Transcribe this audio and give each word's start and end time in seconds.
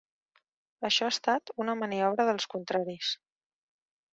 Això 0.89 1.09
ha 1.09 1.13
estat 1.15 1.53
una 1.65 1.75
maniobra 1.81 2.27
dels 2.31 2.51
contraris. 2.55 3.13